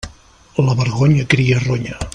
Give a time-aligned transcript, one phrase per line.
[0.69, 1.99] La vergonya cria ronya.